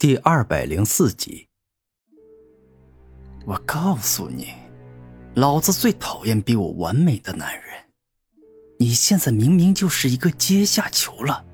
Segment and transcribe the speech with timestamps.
[0.00, 1.46] 第二百零四集。
[3.44, 4.48] 我告诉你，
[5.34, 7.64] 老子最讨厌比我完美的男人。
[8.78, 11.44] 你现在明明就是一个阶下囚了，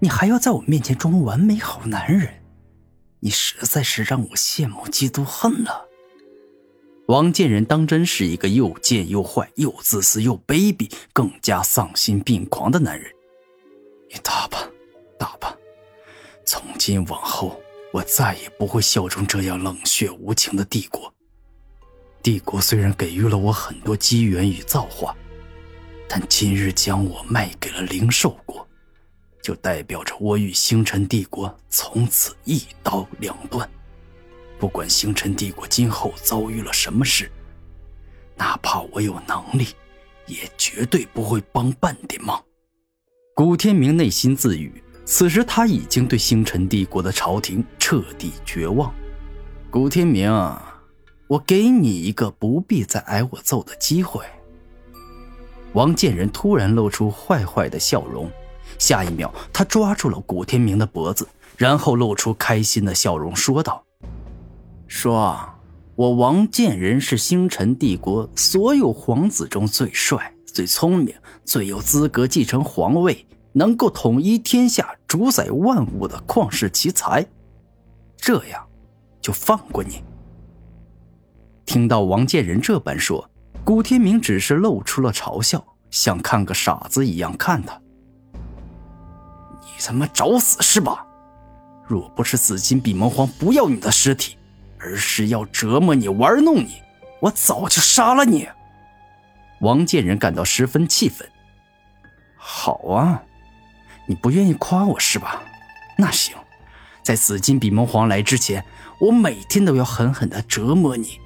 [0.00, 2.42] 你还要在我面前装完美好男人，
[3.20, 5.86] 你实在是让我羡慕嫉妒恨了。
[7.06, 13.08] 王建仁当真是一个又贱又坏、又自私又卑鄙、更加丧心病狂的男人。
[14.12, 14.68] 你打吧，
[15.16, 15.56] 打吧，
[16.44, 17.56] 从今往后。
[17.92, 21.12] 我再也不会效忠这样冷血无情的帝国。
[22.22, 25.16] 帝国虽然给予了我很多机缘与造化，
[26.08, 28.66] 但今日将我卖给了灵兽国，
[29.42, 33.68] 就代表着我与星辰帝国从此一刀两断。
[34.58, 37.30] 不管星辰帝国今后遭遇了什么事，
[38.36, 39.68] 哪怕我有能力，
[40.26, 42.44] 也绝对不会帮半点忙。
[43.34, 44.82] 古天明内心自语。
[45.10, 48.92] 此时他已经对星辰帝国的朝廷彻底绝望。
[49.70, 50.30] 古天明，
[51.26, 54.22] 我给你一个不必再挨我揍的机会。
[55.72, 58.30] 王建仁突然露出坏坏的笑容，
[58.78, 63.82] 下一秒他抓住了古天明的脖子，然后露出开心的笑容，说道
[64.86, 65.38] ：“说，
[65.94, 71.14] 我王建仁是星辰帝国所有皇子中最帅、最聪明、
[71.46, 77.26] 最有资格继承皇位。”能够统一天下、主宰万物的旷世奇才，
[78.18, 78.68] 这样
[79.22, 80.04] 就放过你。
[81.64, 83.28] 听到王建仁这般说，
[83.64, 87.80] 古天明只是露出了嘲笑，像看个傻子一样看他。
[89.62, 91.06] 你他妈找死是吧？
[91.86, 94.36] 若不是紫金比蒙皇不要你的尸体，
[94.78, 96.82] 而是要折磨你、玩弄你，
[97.20, 98.46] 我早就杀了你。
[99.60, 101.26] 王建仁感到十分气愤。
[102.36, 103.22] 好啊。
[104.08, 105.42] 你不愿意夸我是吧？
[105.98, 106.34] 那行，
[107.02, 108.64] 在紫金比蒙皇来之前，
[108.98, 111.20] 我每天都要狠狠的折磨你。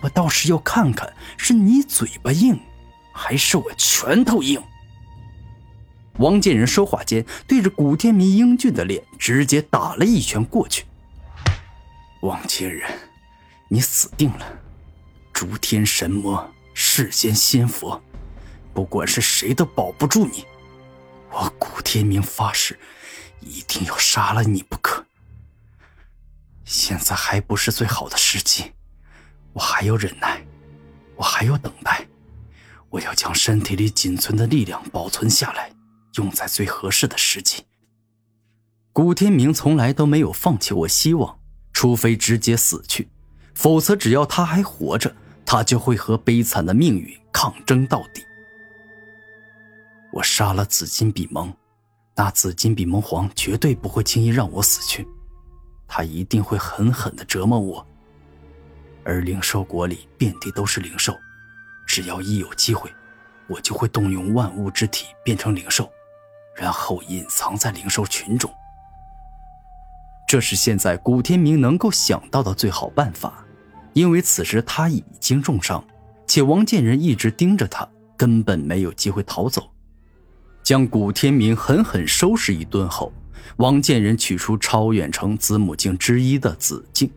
[0.00, 2.60] 我倒是要看看是你嘴巴硬，
[3.12, 4.62] 还是我拳头硬。
[6.18, 10.84] 王建仁说话间，对着古天明英俊的脸直接打了一拳过去。
[12.20, 12.88] 王建仁，
[13.66, 14.46] 你死定了！
[15.32, 18.00] 诸天神魔，世间仙佛，
[18.72, 20.44] 不管是谁都保不住你。
[21.34, 22.78] 我古天明发誓，
[23.40, 25.04] 一定要杀了你不可。
[26.64, 28.72] 现在还不是最好的时机，
[29.52, 30.46] 我还要忍耐，
[31.16, 32.06] 我还要等待，
[32.88, 35.72] 我要将身体里仅存的力量保存下来，
[36.14, 37.64] 用在最合适的时机。
[38.92, 41.40] 古天明从来都没有放弃过希望，
[41.72, 43.08] 除非直接死去，
[43.56, 48.24] 否则只要他还活着，他就会和悲惨的命运抗争到底。
[50.14, 51.52] 我杀了紫金比蒙，
[52.14, 55.04] 那紫金比蒙皇绝对不会轻易让我死去，
[55.88, 57.84] 他一定会狠狠的折磨我。
[59.02, 61.12] 而灵兽国里遍地都是灵兽，
[61.84, 62.88] 只要一有机会，
[63.48, 65.90] 我就会动用万物之体变成灵兽，
[66.56, 68.48] 然后隐藏在灵兽群中。
[70.28, 73.44] 这是现在古天明能够想到的最好办法，
[73.94, 75.84] 因为此时他已经重伤，
[76.28, 79.73] 且王建仁一直盯着他，根本没有机会逃走。
[80.64, 83.12] 将古天明狠狠收拾一顿后，
[83.58, 87.10] 王建仁取出超远程子母镜之一的紫镜。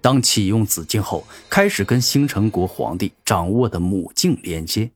[0.00, 4.92] 当启用紫镜后，开始跟星辰国皇帝掌握的母镜连接。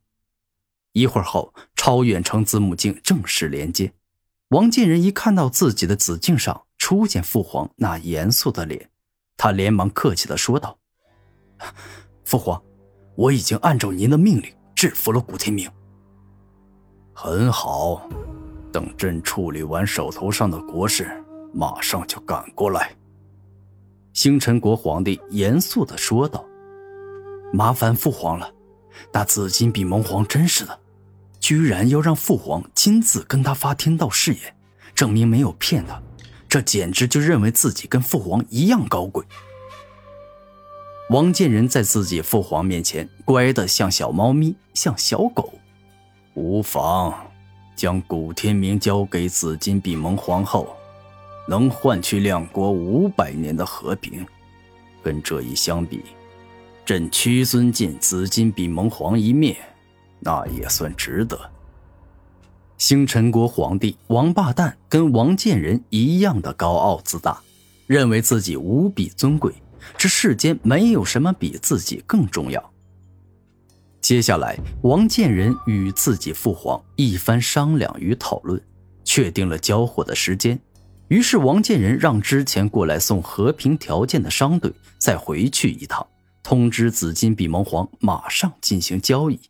[0.93, 3.93] 一会儿后，超远程子母镜正式连接。
[4.51, 8.89] 王建仁一看到自己的紫镜上出现父皇那严肃的脸，
[9.37, 10.79] 他连忙客气的说道
[12.25, 12.63] ：“父皇，
[13.17, 15.69] 我已经按照您的命令制服了古天明。”
[17.19, 18.07] 很好，
[18.71, 21.11] 等朕处理完手头上的国事，
[21.51, 22.95] 马上就赶过来。”
[24.13, 26.45] 星辰国皇帝严肃的说道
[27.55, 28.53] ，“麻烦父皇了，
[29.15, 30.79] 那紫金比蒙皇真是的，
[31.41, 34.55] 居然要让父皇亲自跟他发天道誓言，
[34.95, 35.99] 证明没有骗他，
[36.47, 39.25] 这简直就认为自己跟父皇一样高贵。”
[41.09, 45.51] 王建仁在自己父皇面前乖得像小猫咪，像小狗。
[46.37, 47.15] 无妨，
[47.75, 50.77] 将古天明交给紫金比蒙皇后，
[51.49, 54.25] 能换取两国五百年的和平。
[55.03, 56.03] 跟这一相比，
[56.85, 59.57] 朕屈尊见紫金比蒙皇一面，
[60.21, 61.41] 那也算值得。
[62.77, 67.41] 星辰国皇帝王八蛋跟王建仁一样的高傲自大，
[67.87, 69.55] 认为自己无比尊贵，
[69.97, 72.73] 这世间没有什么比自己更重要。
[74.01, 78.63] 接下来，王建仁与自己父皇一番商量与讨论，
[79.05, 80.61] 确定了交货的时间。
[81.09, 86.07] 于是王建仁让之前过来送和平条件的商队再回去一趟，
[86.43, 89.41] 通知紫金比蒙皇马上进行交易。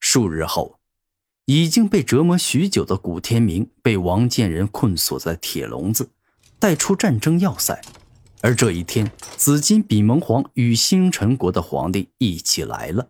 [0.00, 0.78] 数日后，
[1.46, 6.10] 已经被折磨许久的古天明被王建仁困锁在铁笼子，
[6.60, 7.80] 带出战争要塞。
[8.40, 13.08] 而这一天，紫金比蒙皇与星辰国的皇帝一起来了。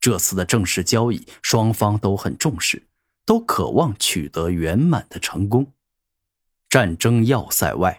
[0.00, 2.86] 这次的正式交易，双方都很重视，
[3.24, 5.66] 都渴望取得圆满的成功。
[6.68, 7.98] 战争要塞外，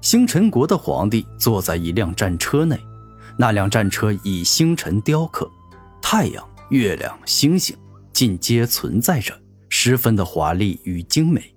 [0.00, 2.78] 星辰国的皇帝坐在一辆战车内，
[3.36, 5.48] 那辆战车以星辰雕刻，
[6.00, 7.76] 太阳、月亮、星星
[8.12, 11.54] 尽皆存在着，十分的华丽与精美，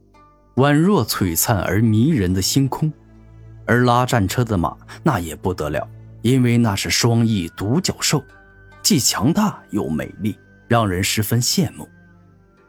[0.56, 2.92] 宛若璀璨而迷人的星空。
[3.65, 5.88] 而拉战车的马那也不得了，
[6.21, 8.24] 因为那是双翼独角兽，
[8.81, 10.38] 既强大又美丽，
[10.68, 11.88] 让人十分羡慕。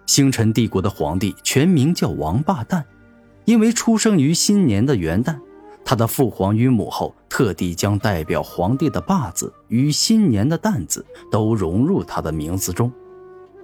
[0.07, 2.85] 星辰帝国的皇帝全名叫王八蛋。
[3.47, 5.39] 因为出生于新年的元旦，
[5.85, 12.91] 他的父皇与母后特地将代表皇帝的“霸”字与新年的“蛋”字都融入他的名字中。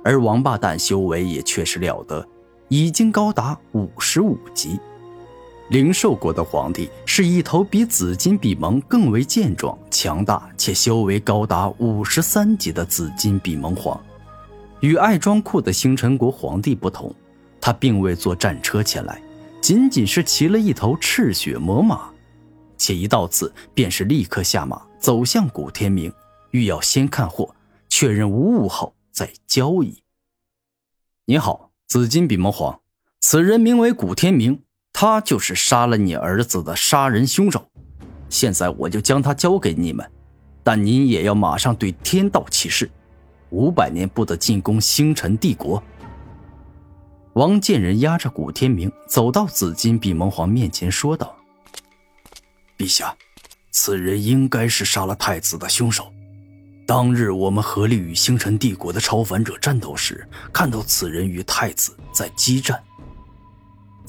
[0.05, 2.29] 而王八蛋修为也确实了得，
[2.69, 4.79] 已经高达五十五级。
[5.71, 13.99] 灵兽国的皇帝是一头比紫金比蒙更为健壮、强大且修为高达五十三级的紫金比蒙皇。
[14.81, 17.15] 与爱装酷的星辰国皇帝不同，
[17.61, 19.23] 他并未坐战车前来。
[19.61, 22.11] 仅仅是骑了一头赤血魔马，
[22.77, 26.13] 且一到此便是立刻下马走向古天明，
[26.51, 27.55] 欲要先看货，
[27.89, 30.03] 确认无误后再交易。
[31.27, 32.81] 你好，紫金比蒙皇，
[33.21, 34.63] 此人名为古天明，
[35.01, 37.67] 他就是杀了你儿子的杀人凶手。
[38.29, 40.07] 现在我就将他交给你们，
[40.63, 42.91] 但您也要马上对天道起誓，
[43.49, 45.83] 五百年不得进攻星辰帝国。
[47.33, 51.35] 王建仁压着古天明走到紫金比蒙皇面前，说道
[52.77, 53.17] ：“陛下，
[53.71, 56.13] 此人应该是杀了太子的凶手。
[56.87, 62.79] 当日我们合力与星辰帝国的超凡者战斗时，看到此人与太子在激战。”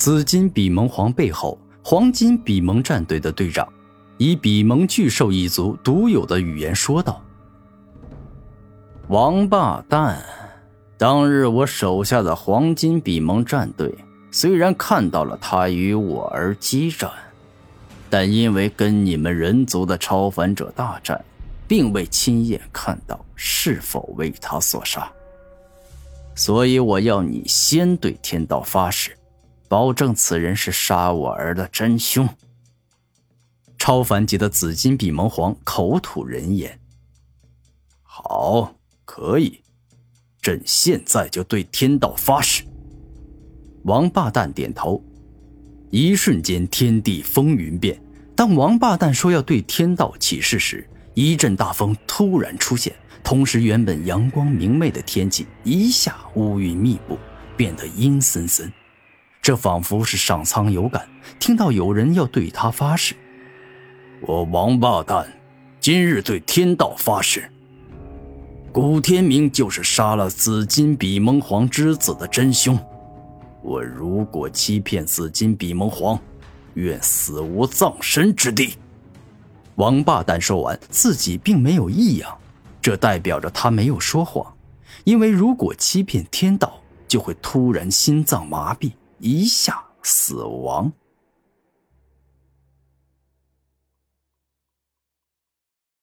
[0.04, 3.72] 紫金比蒙皇背后，黄金比蒙战队的队长
[4.18, 7.24] 以比蒙巨兽一族独有的语言说道
[9.10, 10.20] ：“王八蛋。”
[10.98, 13.94] 当日我手下的黄金比蒙战队
[14.32, 17.08] 虽然看到了他与我而激战，
[18.10, 21.24] 但因为跟你们人族的超凡者大战，
[21.68, 25.12] 并未亲眼看到是否为他所杀，
[26.34, 29.16] 所以我要你先对天道发誓，
[29.72, 32.28] 保证此人是杀我儿的真凶。
[33.78, 36.78] 超凡级的紫金比蒙皇口吐人言
[38.04, 38.76] ：“好，
[39.06, 39.62] 可以。”
[40.44, 42.64] 朕现在就对天道发誓。
[43.84, 45.02] 王八蛋点头，
[45.90, 47.98] 一瞬间天地风云变。
[48.36, 57.18] 当王八蛋说要对天道起誓时，一阵大风突然出现，同时原本阳光明媚的天气一下乌云密布，
[57.56, 58.70] 变得阴森森。
[59.42, 61.10] 这仿佛是上苍有感，
[61.40, 63.16] 听到有人要对他发誓。
[64.22, 65.26] 我王八蛋，
[65.80, 67.50] 今日对天道发誓。
[68.72, 72.78] 古天明就是杀了紫金比蒙皇之子的真凶。
[73.64, 76.20] 我如果欺骗紫金比蒙皇，
[76.76, 78.76] 愿死无葬身之地。
[79.76, 82.38] 王八蛋说完，自己并没有异样，
[82.80, 84.54] 这代表着他没有说谎。
[85.04, 90.92] 因为如果欺骗天道，就会突然心脏麻痹，一下死亡。